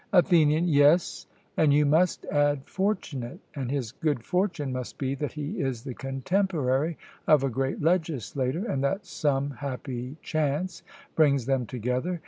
ATHENIAN: 0.13 0.67
Yes; 0.67 1.27
and 1.55 1.71
you 1.71 1.85
must 1.85 2.25
add 2.25 2.65
fortunate; 2.65 3.39
and 3.53 3.69
his 3.69 3.91
good 3.91 4.23
fortune 4.23 4.73
must 4.73 4.97
be 4.97 5.13
that 5.13 5.33
he 5.33 5.61
is 5.61 5.83
the 5.83 5.93
contemporary 5.93 6.97
of 7.27 7.43
a 7.43 7.51
great 7.51 7.83
legislator, 7.83 8.65
and 8.65 8.83
that 8.83 9.05
some 9.05 9.51
happy 9.51 10.17
chance 10.23 10.81
brings 11.15 11.45
them 11.45 11.67
together. 11.67 12.19